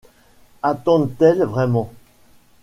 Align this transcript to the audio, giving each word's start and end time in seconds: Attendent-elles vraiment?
Attendent-elles 0.63 1.43
vraiment? 1.43 1.91